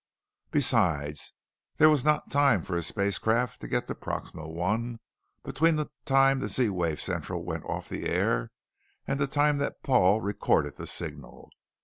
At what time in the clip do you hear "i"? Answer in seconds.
4.49-4.97